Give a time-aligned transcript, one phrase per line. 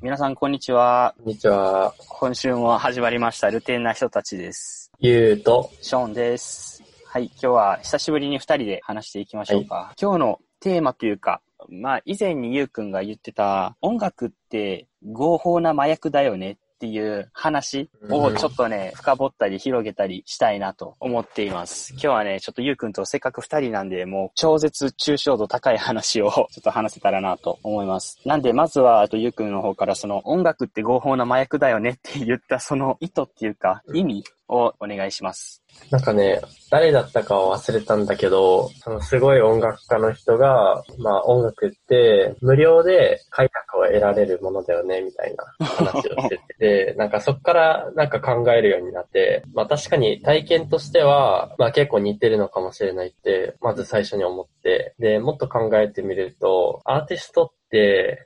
[0.00, 0.04] はい。
[0.04, 1.14] 皆さん、こんにちは。
[1.18, 1.94] こんにちは。
[2.08, 4.90] 今週も始まりました、ルテンな人たちです。
[4.98, 6.82] ゆうと、ショーンです。
[7.04, 7.26] はい。
[7.26, 9.94] 今日は久しぶりに二人で話していきましょうか。
[10.00, 21.92] 今日のテーマというか、まあ、以前にゆうくんが言ってた、音楽って合法な麻薬だよねっていう話をちょっとね、深掘ったり広げたりしたいなと思っています。
[21.92, 28.18] 今日はね、ちょっとゆうくんとせっかく二人なんで、もう超絶抽象度高い話を ちょっと話せたらなと思います。
[28.24, 35.62] なんで、まずは、あとゆうくんの方からその音楽って合法な麻薬だよねって言ったその意図っていうか、意味をお願いします。
[35.90, 36.40] なんかね、
[36.70, 57.59] 誰だったかは忘れたんだけど、そのすごい音楽家の人が、まあ音楽って無料で快楽を得られるものだよね、みたいな話をしてて、で、 なんかそっからなんか考えるようになって、まあ確かに体験としては、まあ結構似てるのかもしれないって、まず最初に思って、で、もっと考えてみると、アーティストって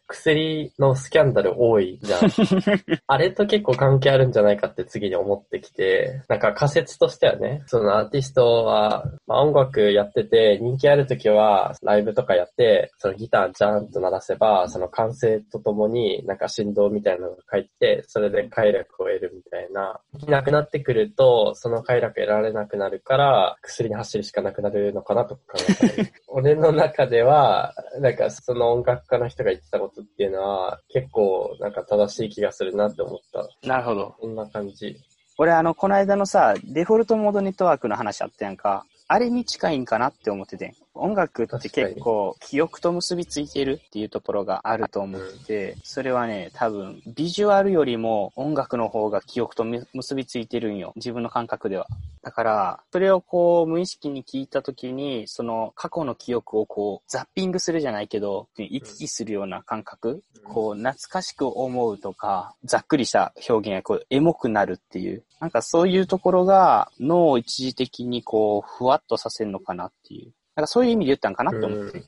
[0.06, 2.20] 薬のスキャンダル多いじゃん。
[3.06, 20.00] あれと結構関係あるんじゃないかって次に思ってきて、なんか仮説としてはね、そのアーティストは、まあ、音楽やってて人気ある時はライブとかやって、そのギタージャーンと鳴らせば、その歓声とともになんか振動みたいなのが返って、それで快楽を得るみたいな。
[20.12, 26.09] できなくなってくると、その快楽得られなくなるから、薬に走るしかなくなるのかなと考えたり。
[26.28, 33.69] 俺の中では、なんかその音楽家の人が言ってたことっていうのは、結構なんか正しい気がするなって思った。
[33.69, 34.15] なるほど。
[34.19, 34.97] こんな感じ。
[35.37, 38.87] 俺、あの、この間のさ、デフォルトモードネットワークの話あったやんか。
[39.09, 40.75] あれに近いんかなって思ってて。
[40.95, 50.93] 音楽って結構記憶と結びついてるっていうところがあると思ってて、それはね、多分、ビジュアルよりも音楽の方が記憶と結びついてるんよ。
[50.97, 51.87] 自分の感覚では。
[52.22, 65.25] だから、それをこう、無意識に聞いたときに、その過去の記憶をこう、ザッピングするじゃないけど、行き来するような感覚、こう、懐かしく思うとか、ざっくりした表現がこう、エモくなるっていう。
[65.41, 70.32] なんかそういうところが脳を一時的にこう、ふわっとさせるのかなっていう。
[70.56, 72.03] なんかそういう意味で言ったんかなって思って。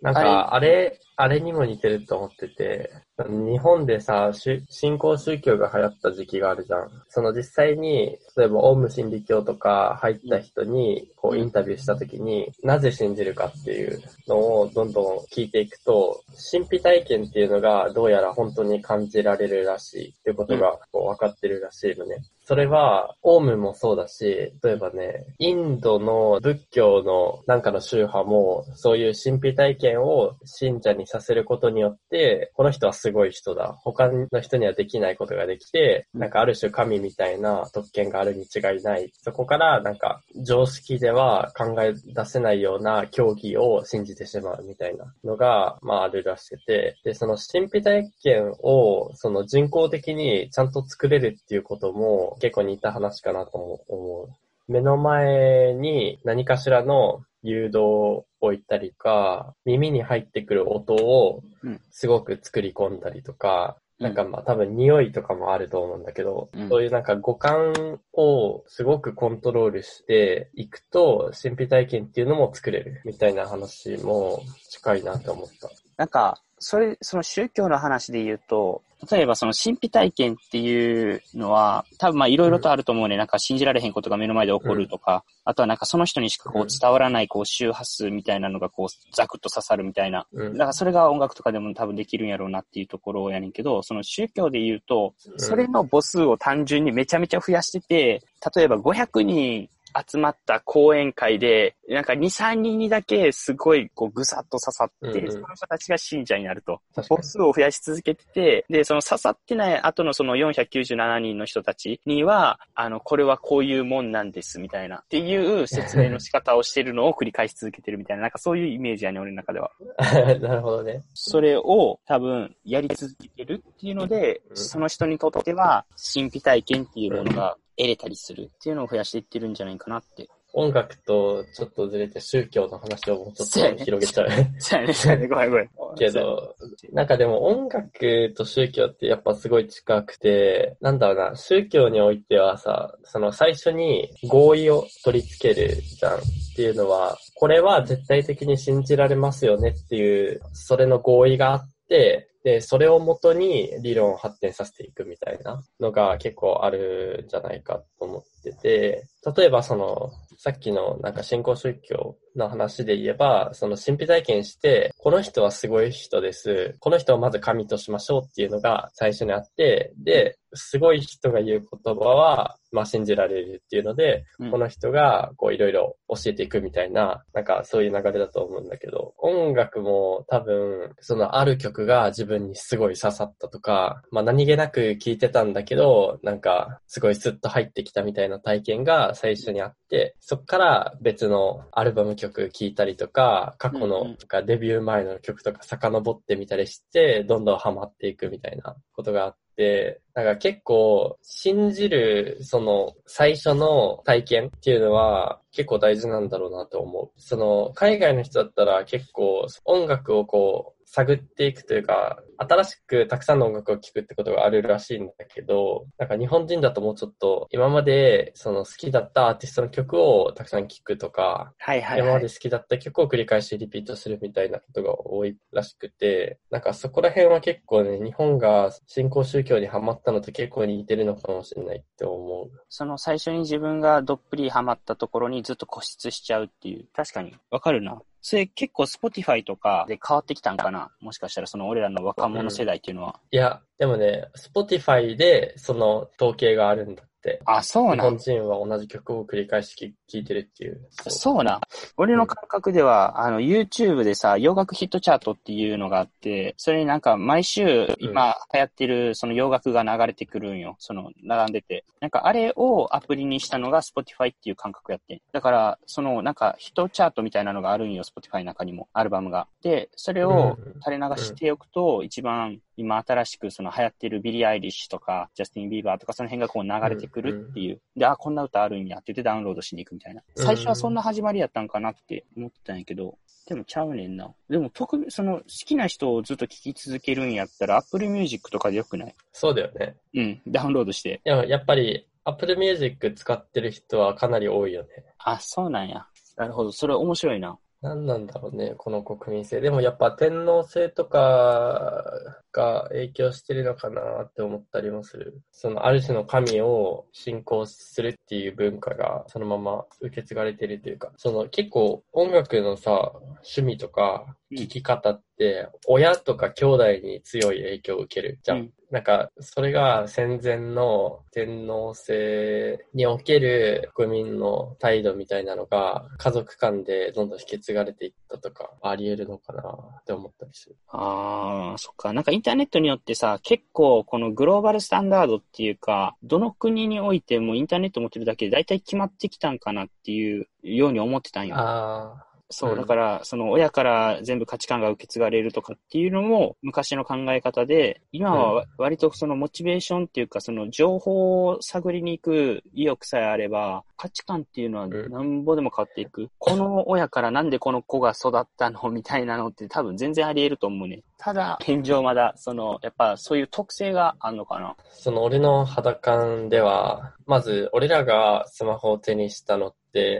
[0.00, 4.32] なんか、あれ、あれにも似てると思ってて、日本でさ、
[4.68, 6.90] 新興宗教が流行った時期があるじゃん。
[7.08, 22.16] その実際に、例えばオウム真理教とか入った人に、こうインタビューした時に、なぜ信じるかっていうのをどんどん聞いていくと、神秘体験っていうのがどうやら本当に感じられるらしいっていうことがこう分かってるらしいのね。
[22.44, 33.74] それは、オウムもそうだし、例えばね、インドの仏教のなんかの宗派も、そういう神秘体験を信者にさせることによって、この人はすごい人だ。
[33.82, 39.10] 他の人にはできないことができて、なんかある種神みたいな特権があるに違いない。
[39.22, 53.58] そこからなんか常識では考え出せないような競技を信じてしまうみたいなのが、まああるらしくて、で、その神秘体験をその人工的にちゃんと作れるっていうことも結構似た話かなと
[53.88, 54.28] 思う。
[54.68, 61.42] 目の前に何かしらの誘導を置いたりか、耳に入ってくる音を
[61.90, 75.70] すごく作り込んだりとか、うん、なんかまあ多分匂いとかもあると思うんだけど、うん、そういうなんか五感をすごくコントロールしていくと、神秘体験っていうのも作れるみたいな話も近いなと思った。
[75.96, 83.16] なんか、それ、その宗教の話で言うと、例えばその神秘体験っていうのは、多分まあいろいろとあると思うね。
[83.16, 90.26] うん、なんか信じられへんことが目の前で起こるとか、うん、あとはなんかその人にしかこう伝わらないこう周波数みたいなのがこうザクッと刺さるみたいな。
[90.32, 98.22] うん、だからそれが音楽とかでも多分できるんやろうなっていうところやねんけど、その宗教で言うと、それの母数を単純にめちゃめちゃ増やしてて、
[98.54, 99.68] 例えば500人
[100.08, 106.80] 集まった講演会で、なんか2、3人にだけすごいこうぐさっと刺さって、うんうん、その人たちが信者になると。
[106.94, 119.70] 母数を増やし続けてて、で、その刺さってない後のその497人の人たちには、あの、これはこういうもんなんですみたいな、っていう説明の仕方をしてるのを繰り返し続けてるみたいな、なんかそういうイメージやね、俺の中では。
[120.40, 121.02] なるほどね。
[121.14, 125.84] それを多分やり続けるっていうので、うん、その人にとっては
[126.14, 130.28] 神秘体験っていうものが、得れたりするっていうのを増やしていってるんじゃないかなって。
[130.54, 134.28] 音楽とちょっとずれて宗教の話をもうちょっと広げちゃう。
[134.58, 135.68] そうやね、そうやね、ごめんごめん。
[135.96, 136.54] けど、
[136.92, 146.20] なんかでも音楽と宗教ってやっぱすごい近くて、なんだろうな、宗教においてはさ、その最初に合意を取り付けるじゃんっ
[146.56, 159.04] ていうのは、これは絶対的に信じられますよねっていう、それの合意があって、で、それをもとに理論を発展させていくみたいなのが結構あるんじゃないかと思ってて、
[159.36, 166.76] 例えばその、さっきのなんか新興宗教の話で言えば、その神秘体験して、この人はすごい人です。
[166.80, 194.16] この人をまず神としましょうっていうのが最初にあって、で、すごい人が言う言葉は、まあ信じられるっていうので、うん、この人がこういろいろ教えていくみたいな、なんかそういう流れだと思うんだけど、音楽も多分、そのある曲が自分にすごい刺さったとか、まあ何気なく聴いてたんだけど、なんかすごいスッと入ってきたみたいな体験が最初にあって、そっから別のアルバム曲聴いたりとか、過去の
[194.46, 207.10] デビュー前の曲とか遡ってみたりして、どんどんハマっていくみたいなことがあって、なんか結構信じるその最初の体験っていうのは結構大事なんだろうなと思う。
[207.16, 232.50] その海外の人だったら結構音楽をこう探っていくというか、新しくたくさんの音楽を聴くってことがあるらしいんだけど、なんか日本人だともうちょっと、今までその好きだったアーティストの曲をたくさん聴くとか、はいはい、はい、今まで好きだった曲を繰り返しリピートするみたいなことが多いらしくて、なんかそこら辺は結構ね、日本が新興宗教にハマったのと結構似てるのかもしれないって思う。
[232.68, 236.86] その最初に自分がどっぷりハマったところにずっと固執しちゃうっていう。
[236.92, 237.34] 確かに。
[237.50, 238.02] わかるな。
[238.22, 240.90] それ結構 Spotify とかで変わってきたんかな？
[241.00, 243.20] もしかしたらその俺らの若者世代っていうのは。
[243.32, 247.02] いや、でもね、Spotify でその統計があるんだ。
[247.44, 247.96] あ、そうなん。
[247.96, 250.80] 日本人は同じ曲を繰り返し聴いてるっていう。
[250.90, 251.60] そうな。
[251.96, 260.76] 俺の感覚では、うん、あの、YouTube でさ、洋楽ヒットチャートっていうのがあって、それになんか毎週今流行ってるその洋楽が流れてくるんよ。
[260.78, 261.84] その、並んでて。
[262.00, 265.22] なんかあれをアプリにしたのが Spotify っていう感覚やって。
[265.32, 268.02] だから、そのなんかヒットチャートみたいなのがあるんよ。
[268.02, 269.46] Spotify の中にも、アルバムが。
[269.62, 277.80] で、それを垂れ流しておくと、一番今新しくその流行ってるビリー・アイリッシュとか、ジャスティン・ビーバーとかその辺がこう流れてくるっていう。
[277.96, 280.22] で、あ、こんな歌あるんやって言ってダウンロードしに行くみたいな。
[280.36, 284.32] 最初はそんな始まりやったんかなって思ってたんやけど、でもちゃうねんな。
[284.48, 289.14] でも特にその好きな人をずっと聴き続けるんやったら Apple Music とかでよくない？
[289.32, 289.96] そうだよね。
[290.14, 291.20] うん、ダウンロードして。
[291.24, 294.88] いや、やっぱり Apple Music 使ってる人はかなり多いよね。
[295.18, 296.06] あ、そうなんや。
[296.36, 296.72] なるほど。
[296.72, 297.58] それ面白いな。
[297.82, 299.60] 何なんだろうね、この国民性。
[299.60, 302.04] でもやっぱ天皇制とか
[302.52, 305.42] が影響してるのかなって思ったりもする。
[305.50, 318.58] そのある種の神を信仰するっていう文化がそのまま受け継がれてるというか、その結構音楽のさ、趣味とか聴き方って親とか兄弟に強い影響を受けるじゃん。
[318.58, 330.76] うんなんか、それが戦前の天皇制における国民の態度みたいなのが家族間でどんどん引き継がれていったとか、あり得るのかなって思ったりする。
[330.88, 332.12] ああ、そっか。
[332.12, 341.56] なんかインターネットによってさ、結構このグローバルスタンダードっていうか、どの国においてもインターネット持ってるだけで大体決まってきたんかなっていうように思ってたんよ。
[341.56, 342.31] ああ。
[342.52, 356.28] そう、だから、その親から全部価値観が受け継がれるとかっていうのも昔の考え方で、今は割とそのモチベーションっていうか、その情報を探りに行く意欲さえあれば、価値観っていうのはなんぼでも変わっていく。
[356.38, 361.02] この親からなんでこの子が育ったのみたいなのって多分全然あり得ると思うね。
[361.18, 364.76] ただ、現状まだ、その、やっぱそういう特性があるのかな。
[364.90, 369.74] その俺の肌感では、まず俺らがスマホを手にしたのっ、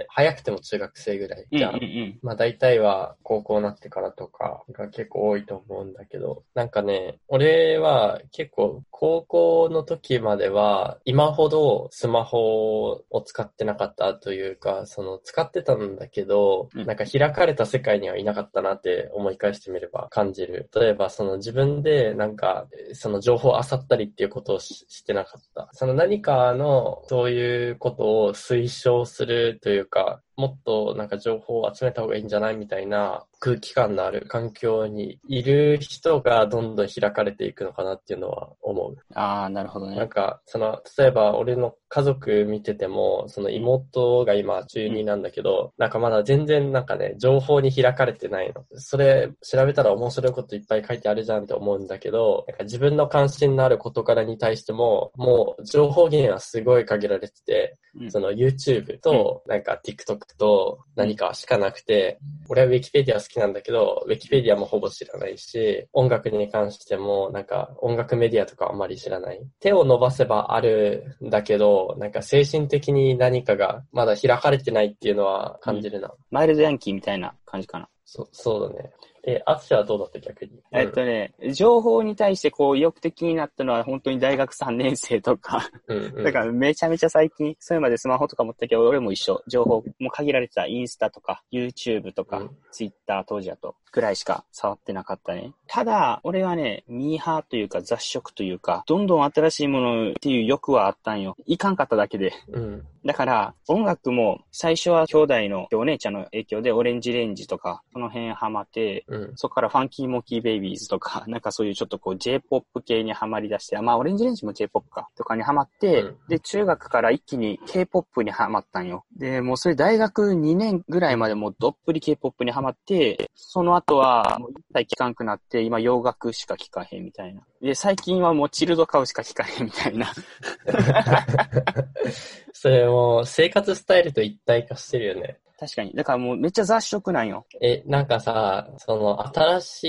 [0.09, 1.75] 早くても中学生ぐらいじゃん。
[1.75, 20.69] うんうんうん、まあ大体は高校になってからとかが結構多いと思うんだけど、なんかね、俺は結構高校の時までは今ほどスマホを使ってなかったというか、その使ってたんだけど、うん、なんか開かれた世界にはいなかったなって思い返してみれば感じる。
[20.75, 25.69] 例えばその自分でなんかその情報を漁ったりっていうことをしてなかった。
[25.73, 38.97] その何かのそういうことを推奨するというか、もっとなんか情報を集めた方がいいんじゃないみたいな空気感のある環境にいる人がどんどん開かれていくのかなっていうのは思う。
[39.15, 39.97] ああ、なるほどね。
[39.97, 48.65] なんか、その、例えば俺の家族見てても、その妹が今中2なんだけど、うん、なんかまだ全然なんかね、情報に開かれてないの。
[48.77, 69.41] それ調べたら面白いこといっぱい書いてあるじゃんって思うんだけど、なんか自分の関心のある事柄に対しても、もう情報源はすごい限られてて、うん、その YouTube となんか TikTok と何かしかなくて、俺は Wikipedia 好きなんだけど、Wikipedia もほぼ知らないし、音楽に関してもなんか音楽メディアとかあんまり知らない。
[69.61, 76.09] 手を伸ばせばあるんだけど、なんか精神的に何かがまだ開かれてないっていうのは感じるな。
[76.09, 77.89] うん、マイルドヤンキーみたいな感じかな。
[78.05, 78.91] そ、そうだね。
[79.25, 80.19] え、アツシはどうだった？
[80.19, 80.51] 逆に。
[80.73, 86.25] えっとね、情報に対してこう意欲的になったのは本当に大学3年生とか、うん、うん。
[86.25, 89.43] だからめちゃめちゃ最近、それまでスマホとか持ったけど、俺も一緒。
[89.47, 95.53] 情報も限られてたインスタとか、YouTube とか、うんツイッター当時だと、くらいしか触ってなかったね。
[95.67, 101.37] ただ、俺はね、ミーハーというか雑食というか、どんどん新しいものっていう欲はあったんよ。
[101.45, 102.33] いかんかっただけで。
[102.49, 102.87] うん。
[103.05, 109.33] だから、音楽も最初は兄弟のお姉ちゃんの影響でオレンジレンジとか、その辺ハマって、うん。
[109.37, 119.05] そこからファンキーモキーベイビーズとか、 なんかそういうちょっとこう J-POP 系にハマり出して、まあオレンジレンジも J-POP か、とかにハマって、うんで、中学から一気に K-POP にハマったんよ。
[119.17, 127.43] で、もうそれ大学2年ぐらいまでもうどっぷり K-POP にハマって、その後はもう一切聴かんくなって、今洋楽しか聴かへんみたいな。
[127.61, 130.13] で、最近はもうチルドカウしか聴かへんみたいな。
[132.53, 135.39] それもう生活スタイルと一体化してるよね。
[135.63, 135.93] 確かに。
[135.93, 137.47] だからもうめっちゃ雑食なんよ。
[137.61, 139.85] え、なんかさ、その新し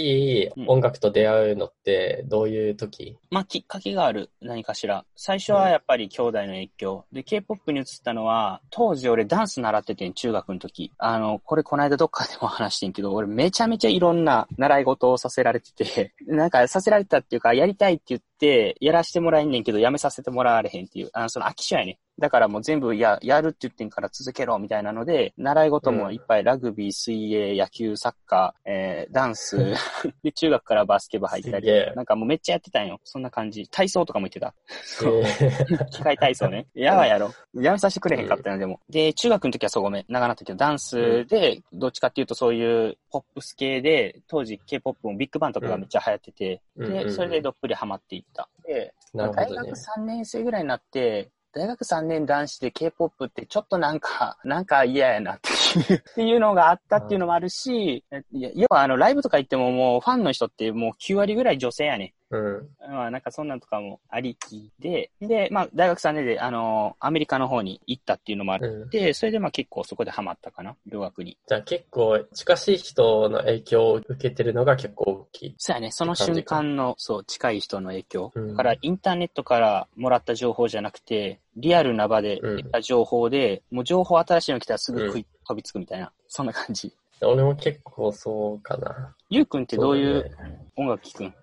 [0.55, 3.17] い音楽と出会うのってどういう時？
[3.31, 4.29] まあ、きっかけがある。
[4.39, 5.03] 何かしら。
[5.15, 7.05] 最初はやっぱり兄弟の影響。
[7.11, 10.91] で、K-POP に移ったのは、当時俺ダンス習っててん、中学の時。
[10.99, 21.97] あの、これこの間どっかでも話してんけど、俺めちゃめちゃいろんな習い事をさせられてて、なんかさせられたっていうか、やりたいって言って、やらしてもらえんねんけど、やめさせてもらわれへんっていう、あの、その飽き性やね。
[22.23, 29.57] だからもう全部や、やるって言ってんから続けろみたいなので、習い事もいっぱいラグビー、水泳、野球、サッカー、えー、ダンス、
[30.23, 32.97] で、中学からバスケ部入ったりなんかもうめっちゃやってたんよ。
[33.03, 33.67] そんな感じ。
[33.67, 34.55] 体操とかも言ってた。
[34.85, 35.19] そう。
[35.19, 36.65] えー機械体操ね。
[36.73, 37.31] やばいやろ。
[37.55, 38.79] やめさせてくれへんかったよ、でも。
[38.89, 40.05] で、中学の時はそうごめん。
[40.07, 48.47] 長なったけど、ダンスで、どっちかっていうとそういうポップス系で、当時 K-POP もビッグバンとかがめっちゃ流行ってて、で、それでどっぷりハマっていった。
[48.65, 49.71] で、大学なるほどね。
[49.97, 55.49] 3年生ぐらいになって、大学3年男子で K-POP ってちょっとなんか、 なんか嫌やなって
[55.93, 62.15] いう、 っていうのがあったっていうのもあるし、い要はあのライブとか行ってももうファンの人ってもう9割ぐらい女性やね。
[62.33, 62.91] うん。
[62.91, 68.89] まあなんかそんなんとかもありきで、で、まあ大学3年であの、アメリカの方に行ったっていうのもあっうん。
[68.89, 71.37] て、それでまあ結構そこでハマったかな、留学に。
[71.47, 75.55] じゃあ結構近しい人の影響を受けてるのが結構大きい。
[75.57, 78.31] そうやね、その瞬間の、そう、近い人の影響。
[78.35, 86.91] うんだからインターネットからもらった情報じゃなくて、リアルな場で得た情報で、もう情報新しいの来たらすぐ食い、飛びつくみたいな、そんな感じ。
[87.21, 89.15] 俺も結構そうかな。
[89.29, 90.29] ゆうくんってどういう
[90.75, 91.35] 音楽聴くん？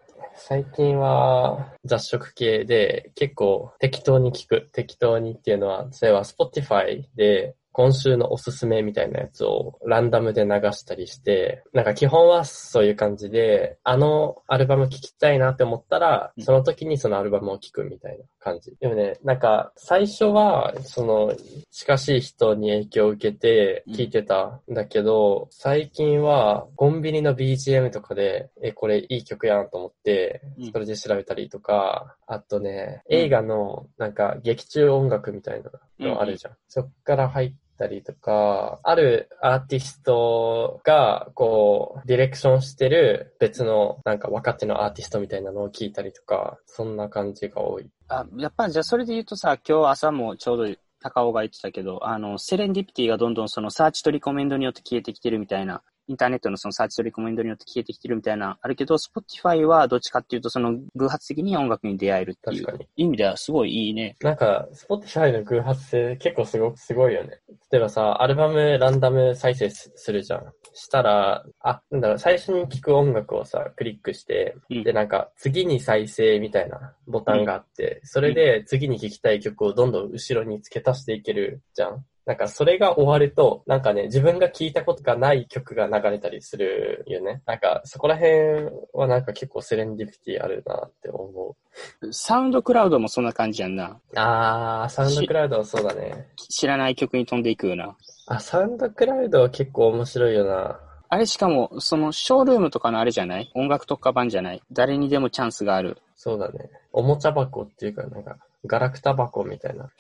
[0.43, 4.71] 最近は雑食系で結構適当に聞く。
[4.73, 18.75] 適当にっていうのは、例えば Spotify で今週のおすすめみたいなやつをランダムで流したりして、なんか基本はそういう感じで、あのアルバム聴きたいなって思ったらう、んその時にそのアルバムを聴くみたいな感じ。
[18.81, 21.35] でもね、なんか最初は、その
[21.71, 36.55] 近しい人に影響を受けて聴いてたんだけど、最近はコンビニの BGM とかで、え、これいい曲やんと思ってうん、それで調べたりとか、あとね、うん映画のなんか劇中音楽みたいなのあるじゃん。
[36.69, 47.87] そっから入ったりとか、あるアーティストが、こう、ディレクションしてる別のなんか若手のアーティストみたいなのを聞いたりとか、そんな感じが多い。
[48.09, 64.17] あ、やっぱじゃあそれで言うとさ、今日朝もちょうど高尾が言ってたけど、あの、セレンディピティがどんどんそのサーチとリコメンドによって消えてきてるみたいな、インターネットのそのサーチとリコメンドによって消えてきてるみたいな、あるけど、Spotify はどっちかっていうとその偶発的に音楽に出会えるっていう確かに意味ではすごいいいね。
[64.21, 67.39] なんか、Spotify の偶発性結構すごすごいよね。
[67.71, 70.53] 例えばさ、アルバムランダム再生すするじゃん。
[70.73, 82.05] したら、あ、なんだろう、最初に聴く音楽をさ、クリックして、うんで、なんか、次に再生みたいなボタンがあって、それで次に聴きたい曲をどんどん後ろに付け足していけるじゃん。
[82.27, 87.43] なんか、それが終わると、なんかね、自分が聴いたことがない曲が流れたりするよね。
[87.47, 91.57] なんか、そこら辺はなんか結構セレンディピティあるなって思
[92.03, 92.13] う。
[92.13, 93.99] サウンドクラウドもそんな感じやんな。
[94.15, 96.29] あー、サウンドクラウドはそうだね。
[96.37, 97.97] 知らない曲に飛んでいくような。
[98.27, 100.79] あ、サウンドクラウドは結構面白いよな。
[101.09, 103.51] あれしかも、そのショールームとかのあれじゃない？
[103.55, 104.63] 音楽特化版じゃない？
[104.71, 105.99] 誰にでもチャンスがある。
[106.15, 106.71] そうだね。
[106.93, 108.37] おもちゃ箱っていうか、なんか、
[108.67, 109.91] ガラクタ箱みたいな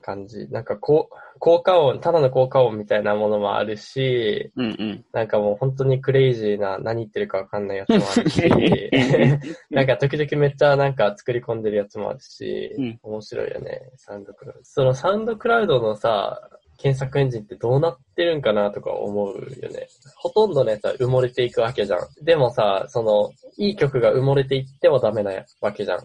[0.00, 0.48] 感じ。
[0.52, 5.04] なんかこう、効果音、ただの効果音みたいなものもあるし、うんうん。
[5.12, 8.90] なんかもう本当にクレイジーな何言ってるかわかんないやつもあるし、
[9.70, 14.60] なんか時々めっちゃなんか作り込んでるやつもあるし、うん面白いよね、サウンドクラウド。
[14.62, 19.88] そのサウンドクラウドのさ、検索エンジンってどうなってるんかなとか思うよね。
[20.16, 22.00] ほとんどのやつは埋もれていくわけじゃん。
[22.22, 25.98] でもさ、その、いい曲が埋もれていってもダメなわけじゃん。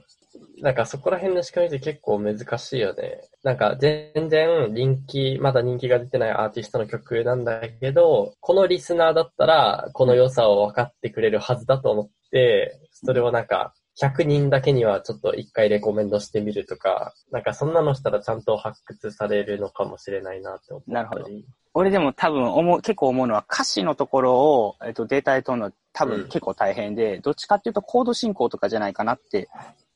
[0.63, 3.19] なんかそこら辺の仕組みって結構難しいよね。
[3.43, 20.93] なんか全然人気、まだ人気が出てないアーティストの曲なんだけど、このリスナーだったらこの良さを分かってくれるはずだと思って、それをなんか100人だけにはちょっと一回レコメンドしてみるとか、なんかそんなのしたらちゃんと発掘されるのかもしれないなって思ったり。
[20.93, 21.25] なるほど
[21.73, 29.49] 俺でも多分思う、結構思うのは歌詞のところを、えっと、データで取るの多うん分結構大変で、どっちかっていうとコード進行とかじゃないかなって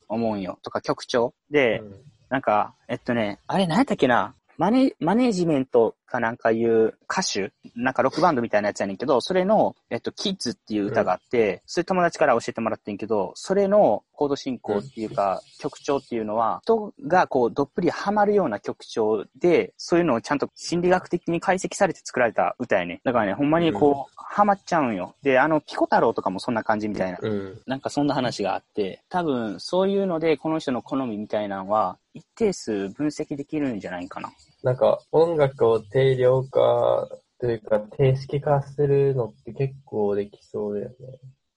[0.08, 0.60] 思うんよ。
[0.64, 1.34] とか曲調。
[1.50, 1.96] で、うん
[2.30, 4.36] なんか、えっとね、あれ何やったっけな？
[4.58, 23.02] マネ、マネージメントかなんかいう歌手なんかロックバンドみたいなやつやねんけど、それの、えっと、キッズっていう歌があって、それ友達から教えてもらってんけど、それのコード進行っていうか、曲調っていうのは、人がこう、どっぷりハマるような曲調で、そういうのをちゃんと心理学的に解析されて作られた歌やね。
[23.04, 25.16] だからね、ほんまにこう、ハマっちゃうんよ。
[25.22, 27.18] で、あの、ピコ太郎とかもそんな感じみたいな。
[27.22, 27.62] うん。
[27.66, 34.32] なんかそんな話があって、多分そういうのでこの人の好みみたいなのは一定数分析できるんじゃないかな。
[34.64, 37.08] なんか音楽を定量化
[37.40, 40.96] というか定式化するのって結構できそうだよね。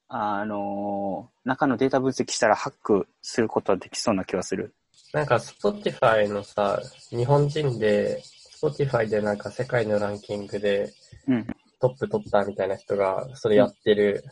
[0.09, 4.75] あのー中のデータ分析したらハックすることはできそうな気はする。
[5.13, 6.81] なんか Spotify のさ、
[7.11, 8.23] 日本人で
[8.61, 10.93] Spotify でなんか世界のランキングで
[11.27, 11.47] うん。
[11.81, 14.23] トップ取ったみたいな人がそれやってる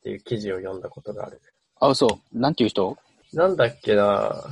[0.00, 1.40] っていう記事を読んだことがある。
[1.80, 2.38] あ、そう。
[2.38, 2.96] なんていう人？
[3.32, 4.42] なんだっけな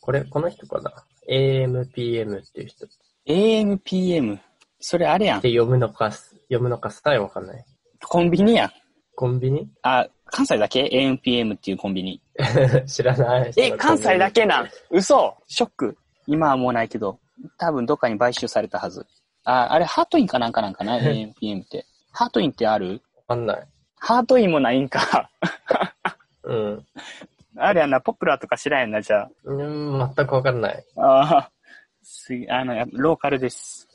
[0.00, 0.92] これ、この人かな
[1.30, 2.86] ?AMPM っていう人。
[3.28, 4.38] っ ?AMPM。
[4.80, 5.48] それあれやんて。
[5.48, 7.64] 読むのか、読むのかさえわかんない。
[8.04, 8.70] コンビニやん。
[9.14, 9.68] コンビニ？
[9.82, 12.20] あ、関西だけ ?AMPM っていうコンビニ。
[12.86, 13.52] 知らない。
[13.56, 14.68] え、関西だけけなん？
[14.90, 15.98] 嘘ショック。
[16.26, 17.20] 今はもうないけど、
[17.58, 19.06] 多分どっかに買収されたはず。
[19.44, 21.86] あ、あれハートインかなんかなんかな ?AMPM って。
[22.12, 23.02] ハートインってある？
[23.28, 23.66] わかんない。
[23.98, 25.30] ハートインもないんか。
[26.44, 26.86] うん。
[27.56, 29.30] あれやんな、ポプラとか知らんやんな、じゃあ。
[29.44, 30.84] うん、全くわかんない。
[30.96, 31.50] ああ、
[32.02, 33.88] すい、あの、ローカルです。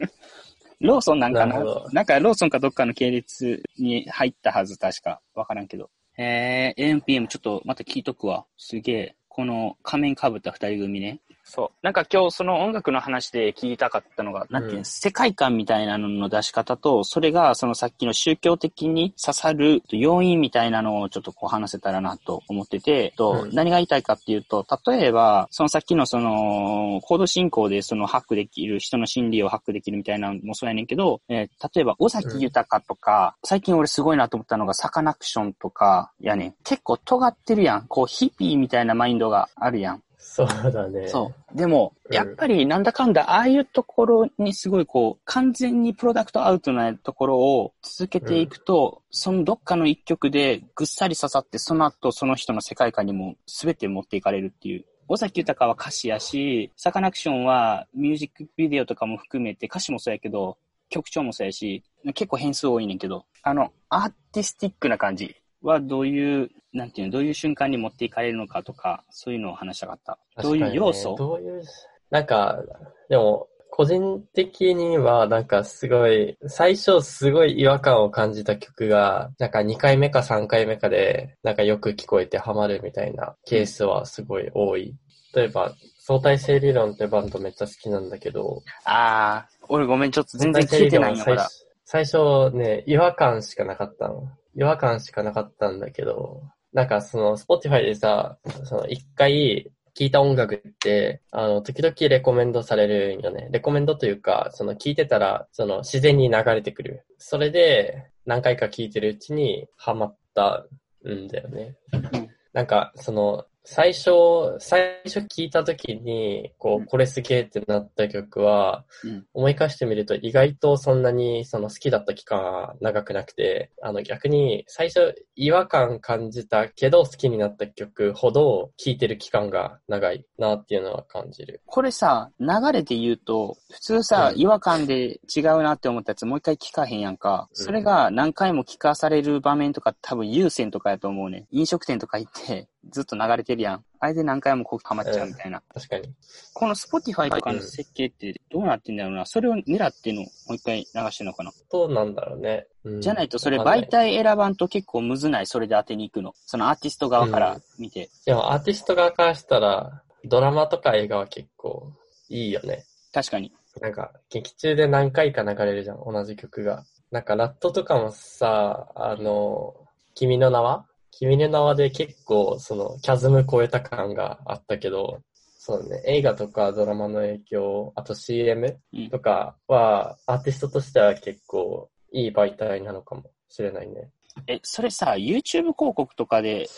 [0.80, 1.62] ローソンなんかな？
[1.92, 5.20] なんかローソンかどっかの系列に入ったはず、確か。
[5.34, 5.90] わからんけど。
[6.18, 8.46] えー、AMPM ちょっとまた聞いとくわ。
[8.56, 9.16] すげえ。
[9.28, 11.20] この仮面被った二人組ね。
[11.48, 11.78] そう。
[11.80, 36.54] なんか今日その音楽の話で聞きたかったのが、なんていうの、うん世界観みたいなのの出し方と、それがそのさっきの宗教的に刺さる要因みたいなのをちょっとこう話せたらなと思ってて、とうん何が言いたいかっていうと、例えば、そのさっきのその、コード進行でそのハックできる、人の心理をハックできるみたいなのもそうやねんけど、えー例えば、尾崎豊とか、最近俺すごいなと思ったのがサカナクションとか、やねん。
[36.64, 37.86] 結構尖ってるやん。
[37.86, 40.02] こう、ヒッピーみたいなマインドがあるやん。
[40.18, 41.08] そうだね。
[41.08, 41.56] そう。
[41.56, 54.84] でも、うんやっぱりなんだかんだ、ああいうところにすごいこう、完全にプロダクトアウトなところを続けていくと、そのどっかの一曲でぐっさり刺さって、その後その人の世界観にも全て持っていかれるっていう。
[55.08, 61.82] 尾崎豊は歌詞やし、サカナクションはミュージックビデオとかも含めて歌詞もそうやけど、曲調もそうやし、
[62.14, 70.18] 結構変数多いねんけど、あの、アーティスティックな感じはどういう、なんていうの、どういう瞬間に持っていかれるのかとか、そういうのを話したかった。
[70.42, 71.16] どういう要素？
[71.16, 71.62] どういう、
[72.10, 72.62] なんか、
[73.08, 84.94] でも、個人的には、なんかすごい、最初すごい違和感を感じた曲が、なんか2回目か3回目かで、なんかよく聞こえてハマるみたいなケースはすごい多い。
[85.34, 91.48] 例えば、相対性理論ってバンドめっちゃ好きなんだけど、ああ、俺ごめん、ちょっと全然聞いてないんやから。
[91.84, 94.28] 最初ね、違和感しかなかったの。
[94.54, 96.42] 違和感しかなかったんだけど、
[96.76, 103.48] なんかその、Spotify でさ、その一回聞いた音楽って、あの、時々レコメンドされるんよね。
[103.50, 107.06] レコメンドというか、その聞いてたら、その自然に流れてくる。
[107.16, 110.66] それで、何回か聞いてるうちにハマった
[111.08, 111.64] んだよね。
[111.64, 131.60] んなんか、その、最初、最初聞いた時に、こうこれすげえってなった曲は、うん思い返してみると意外とそんなにその好きだった期間は長くなくて、あの逆に最初違和感感じたけど好きになった曲ほど聴いてる期間が長いなっていうのは感じる。
[131.66, 137.48] これさ、流れで言うと、普通さ、うん違和感で違うなって思ったやつもう一回聞かへんやんか。
[137.50, 141.46] うんそれが何回も聞かされる場面とか多分優先とかやと思うね。
[141.50, 143.84] 飲食店とか行ってずっと流れてるやん。
[144.00, 145.62] あれで何回もこうハマっちゃうみたいな。
[145.72, 146.12] 確かに。
[146.54, 149.26] この Spotify とかの設計ってどうなってんだろうな。
[149.26, 150.22] それを狙っての？
[150.22, 151.52] もう一回流してんのかな？
[151.70, 152.66] どうなんだろうね。
[152.84, 155.46] うんじゃないとそれ媒体選ばんと結構むずない？
[155.46, 156.34] それで当てに行くの。
[156.46, 158.10] そのアーティスト側から見て。
[158.24, 161.92] でもアーティスト側からしたらドラマとか映画は結構
[162.28, 162.84] いいよね。
[163.12, 163.52] 確かに。
[163.80, 166.84] なんか、劇中で何回か流れるじゃん、同じ曲が。
[167.10, 169.74] なんか、ラットとかもさ、あの、
[170.14, 170.86] 君の名は？
[171.18, 175.20] 君の名はで結構、その、キャズム超えた感があったけど、
[175.58, 184.10] そうね、映画とかドラマの影響、あと CM うんとかは、アーティストとしては結構いい媒体なのかもしれないね。
[184.46, 186.68] え、それさ、YouTube 広告とかで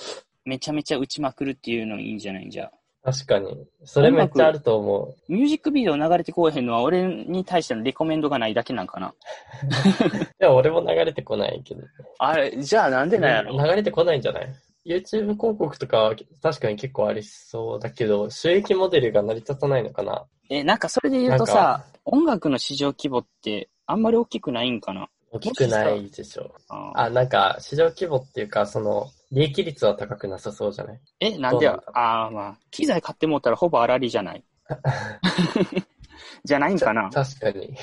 [0.44, 2.46] めちゃめちゃ打ちまくるっていうのいいんじゃない？
[2.46, 2.70] んじゃ。
[3.11, 3.66] 確かに。
[3.85, 5.33] それめっちゃあると思う。
[5.33, 9.14] ミュージックビデオ流れてこうへんのは俺に対してのレコメンドがないだけなんかな。
[10.40, 11.83] いや、俺も流れてこないけど。
[12.18, 13.53] あれ、じゃあなんでなんやろ？
[13.53, 20.27] 流れてこないんじゃない ?YouTube 広告とかは確かに結構ありそうだけど、収益モデルが成り立たないのかな？
[20.51, 25.09] え、なんかそれで言うとさ、音楽の市場規模ってあんまり大きくないんかな？
[25.31, 26.55] 大きくないでしょ。
[26.68, 31.01] あーあ、なんか、市場規模っていうか、その、利益率は高くなさそうじゃない？
[31.21, 34.45] え、なんでああ、まあ、機材買ってもったらほぼ粗利じゃない。
[36.45, 37.11] じゃないんかな？
[37.11, 37.75] 確かに。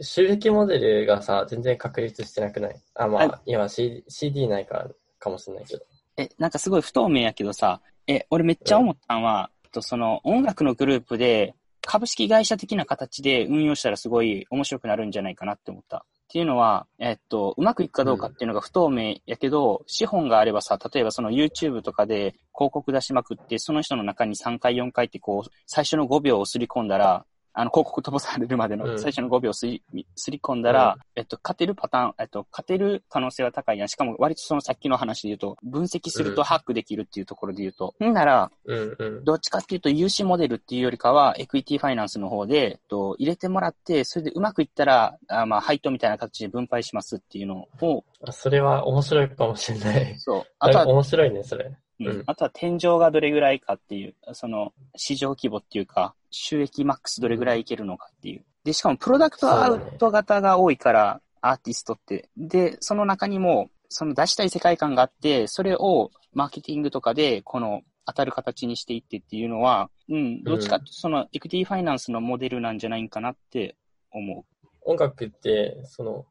[0.00, 2.76] 収益モデルがさ、全然確立してなくない？
[2.94, 5.84] あ、まはいあ、今 CD, CD ないからかもしれないけど。
[6.16, 16.04] え、なんかすごい不透明やけどさ、え、俺めっちゃ思ったんは、とその音楽のグループで株式会社的な形で運用したらすごい面白くなるんじゃないかなって思った。
[16.28, 27.24] っていうのは、えっと、うまくいくかどうかっていうのが不透明やけど、資本があればさ、例えばその YouTube とかで広告出しまくって、その人の中に3回4回ってこう、最初の5秒をすり込んだら、
[27.58, 29.82] あの、広告飛ばされるまでうんの最初の5秒すり、
[30.14, 33.88] すり込んだら、えっと、勝てるパターン、えっと、勝てる可能性は高いやん。
[33.88, 37.96] しかも割とそのさっきの話で言うと、分析するとハックできるっていうところで言うと。
[38.00, 39.24] んなら、うんうん。
[39.24, 50.14] どっちかっていうと、融資モデルっていうよりかは、エクイティファイナンスの方で、えっと、入れてもらって、それでうまくいったら、あまあ、配当みたいな形で分配しますっていうのを、あそれは面白いかもしれない。
[50.18, 50.42] そう。
[50.60, 51.64] あとは、面白いね、それ。
[51.64, 58.44] うんうんあとは天井がどれぐらいかっていう、その、市場規模っていうか、収益マックスどれぐらいいけるのかっていう。
[58.64, 62.28] で、しかもプロダクトアウト型が多いから、アーティストって。
[62.36, 73.76] で、その中にも、その出したい世界観があって、それをマーケティングとかで、この、当たる形にしていってっていうのは、うん、どっちかってその、エクイティファイナンスのモデルなんじゃないかなって
[74.10, 74.46] 思
[74.82, 76.26] 音楽って、その、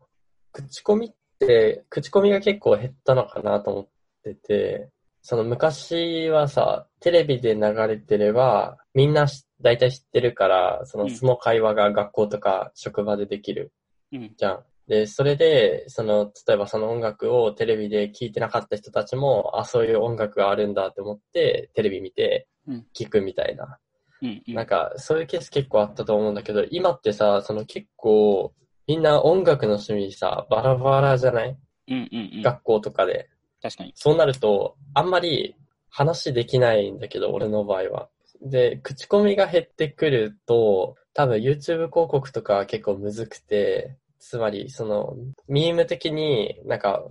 [0.52, 3.88] 口コミって、口コミが結構減ったのかなと思っ
[4.24, 4.90] てて、
[5.22, 13.74] その昔はさ、テレビで流れてれば、みんなし大体知ってるから、そうんの、その会話が学校とか職場でできる
[14.12, 14.18] う。
[14.18, 14.34] うん。
[14.38, 14.64] じゃん。
[14.88, 23.80] で、それで、その、例えばその音楽をテレビで聴いてなかった人たちも、あ、そういう音楽があるんだって思って、テレビ見てうん、聴くみたいな。
[24.22, 24.44] うん。
[24.48, 28.54] うんなんか、そういうケース結構あったと思うんだけど、今ってさ、その結構、
[28.88, 31.58] みんな音楽の趣味さ、バラバラじゃない、
[31.90, 32.42] うんうんうん。
[32.42, 33.30] 学校とかで。
[33.62, 33.94] 確かに。
[33.96, 35.56] そうなると、あんまり
[35.90, 38.10] 話できないんだけど、俺の場合は。
[38.42, 45.16] で、口コミが減ってくると、多分 YouTube 広告とか結構むずくて、つまり、その、
[45.48, 47.04] ミーム的になんか、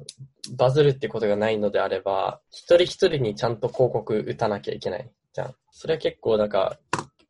[0.56, 5.54] バズるってことがないのであれば、一人一人にちゃんと広告打たなきゃいけないじゃん。
[5.70, 6.78] それは結構なんか、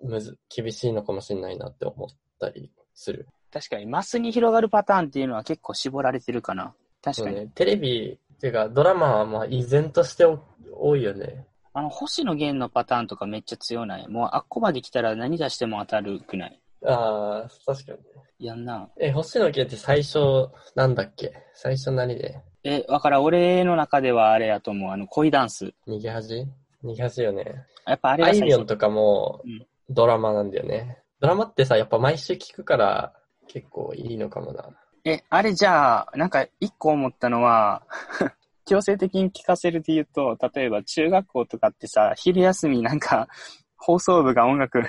[0.02, 3.26] むず、厳しいのかもしれないなって思ったりする。
[3.52, 6.74] 確かに、マスに広がるパターンっていうのは結構絞られてるかな。
[7.02, 7.36] 確かに。
[7.36, 10.40] ね、テレビ、っていうかドラマはまあ依然としてお
[10.72, 11.46] 多いよね。
[11.72, 14.08] あの、星野源のパターンとかめっちゃ強ない？
[14.08, 16.60] もう、あっこまで来たら何出しても当たるくない？
[16.86, 18.04] ああ、確かにね。
[18.38, 18.88] やんな。
[18.98, 21.32] え、星野源って最初、なんだっけ？
[21.54, 22.40] 最初何で？
[22.64, 24.90] え、わからん、俺の中ではあれやと思う。
[24.90, 25.74] あの、恋ダンス。
[25.86, 26.46] 逃げ恥？
[26.82, 27.44] 逃げ恥よね。
[27.86, 28.32] やっぱあれあが。
[28.32, 30.98] いみょんとかもうんドラマなんだよね。
[31.20, 33.12] ドラマってさ、やっぱ毎週聞くから
[33.48, 34.70] 結構いいのかもな。
[35.08, 37.84] え、あれじゃあ、なんか一個思ったのは、
[38.66, 43.28] 強制的に聞かせるで言うと、例えば中学校とかってさ、昼休みなんか、
[43.76, 44.82] 放送部が音楽、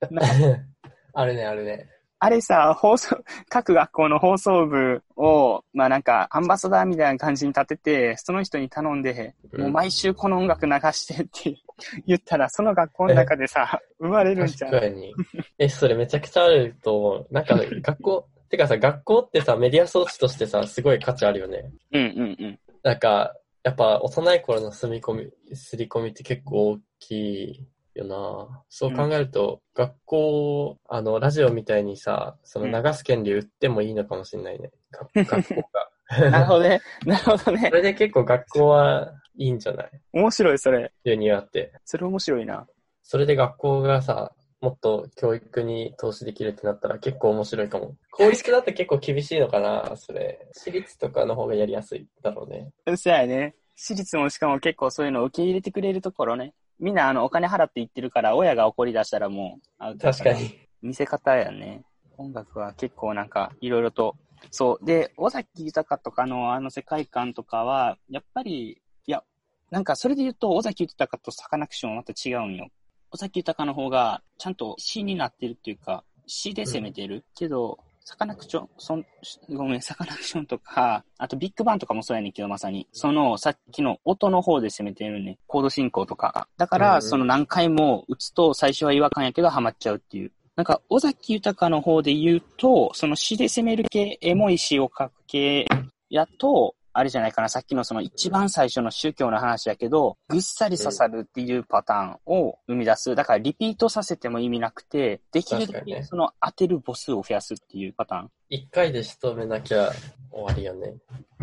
[1.14, 1.88] あるね、あるね。
[2.20, 11.60] あれさ、放送、各学校の放送部を、まあなんか、アンバサダーみたいな感じに立てて、その人に頼んで、うんもう毎週この音楽流してって
[12.06, 14.70] 言ったら、その学校の中でさ、生まれるんじゃん。
[14.70, 15.12] 確かに。
[15.58, 17.26] え、それめちゃくちゃあると思う。
[17.32, 21.70] なんか、学校、てかさ、学校ってさ、メディア装置としてさ、すごい価値あるよね。
[21.92, 22.58] うんうんうん。
[22.82, 28.62] なんか、やっぱ幼い頃の住み込み、すり込みって結構大きいよな。
[28.68, 34.70] そう考えると、学校、あの、ラジオみたいにさ、その流す権利売ってもいいのかもしれないね。
[34.92, 36.30] が 学校が。
[36.30, 36.80] なるほどね。
[37.04, 37.74] なるほどねそ。
[37.74, 39.90] れで結構学校はいいんじゃない？
[40.12, 40.92] 面白い、それ。
[41.02, 41.72] ユニアって。
[41.84, 42.66] それ面白いな。
[43.02, 44.32] それで学校がさ、
[44.66, 47.94] もっと教育に投資できるってなったら結構面白いかも。
[48.10, 50.44] 公立だって結構厳しいのかな、それ。
[50.52, 52.72] 私立とかの方がやりやすいだろうね。
[52.96, 53.54] そうやね。
[53.76, 56.52] 私立もしかも結構そういうのを受け入れてくれるところね。
[56.80, 60.32] みんなあのお金払って行ってるから、親が怒り出したらもう確か。
[60.32, 60.58] に。
[60.82, 61.84] 見せ方やね。
[62.18, 64.16] 音楽は結構なんかいろいろと。
[64.50, 64.84] そう。
[64.84, 69.22] で、尾崎豊とかのあの世界観とかは、やっぱり、いや、
[69.70, 72.68] なんかそれで言うと、尾崎豊とサカナクションはまた違うんよ。
[73.16, 77.24] 尾崎豊の方がちゃんと詩になってるっていうか、詩で攻めてる。
[77.34, 79.06] けど、サカナクション、そん、
[79.48, 82.86] ごめん、サカナクションとか、あとビッグバンとかもそうやねんけど、まさに。
[82.92, 85.38] その、さっきの音の方で攻めてるね。
[85.46, 86.46] コード進行とか。
[86.58, 90.32] だから、うんその何回も打つと最初は違和感やけどハマっちゃうっていう。
[90.56, 95.66] なんか、尾崎豊の方で言うと、その詩で攻める系、エモい詩を書く系
[96.10, 103.14] やと、あれじゃないかな、さっきのその一番最初の宗教の話やけど、ぐっさり刺さるっていうパターンを生み出す。
[103.14, 108.30] だからリピートさせても意味なくて、できるだけその当てる母数を増やすっていうパターン。
[108.48, 109.92] 一回で仕留めなきゃ
[110.30, 110.94] 終わりよね。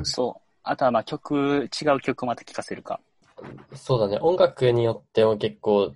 [0.02, 0.42] そう。
[0.64, 3.00] あとはまあ曲、違う曲また聴かせるか。
[3.76, 4.18] そうだね。
[4.22, 5.94] 音楽によっても結構、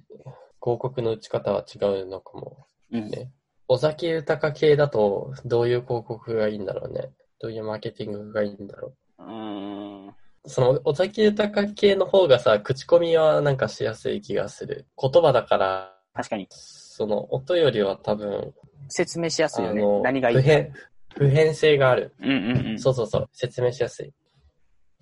[0.61, 2.67] 広告の打ち方は違うのかも。
[2.91, 3.09] うん。
[3.09, 3.31] ね
[3.69, 7.09] 尾崎豊系だと、どういう広告がいいんだろうね。
[7.39, 9.06] どういうマーケティングがいいんだろう。
[9.19, 10.15] うーん。
[10.45, 14.87] その、尾崎豊系の方がさ、口コミはなんかしやすい気がする。
[14.99, 16.47] 言葉だから、確かに。
[16.49, 18.53] その、音よりは多分、
[18.89, 19.83] 説明しやすいよね。
[20.01, 20.41] 何がいいか。
[20.41, 20.73] 普遍、
[21.15, 22.13] 普遍性がある。
[22.19, 22.79] うんうんうん。
[22.79, 23.29] そうそうそう。
[23.33, 24.13] 説明しやすい。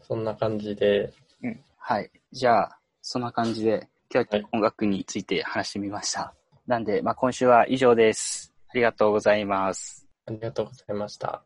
[0.02, 1.64] そんな感じで、うん。
[1.78, 2.12] はい。
[2.32, 6.34] じゃあ、そんな感じで、今日ははい音楽について話してみました。
[6.68, 8.52] なんで、まあ今週は以上です。
[8.70, 10.08] ありがとうございます。
[10.26, 11.44] ありがとうございました。